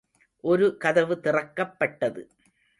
[0.43, 2.21] ஒரு கதவு திறக்கப்பட்டது.